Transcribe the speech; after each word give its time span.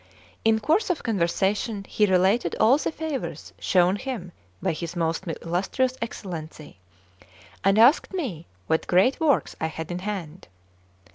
In 0.43 0.57
course 0.59 0.89
of 0.89 1.03
conversation 1.03 1.85
he 1.87 2.07
related 2.07 2.55
all 2.59 2.79
the 2.79 2.91
favours 2.91 3.53
shown 3.59 3.97
him 3.97 4.31
by 4.59 4.71
his 4.73 4.95
most 4.95 5.27
illustrious 5.27 5.95
Excellency, 6.01 6.79
and 7.63 7.77
asked 7.77 8.11
me 8.11 8.47
what 8.65 8.87
great 8.87 9.19
works 9.19 9.55
I 9.61 9.67
had 9.67 9.91
in 9.91 9.99
hand. 9.99 10.47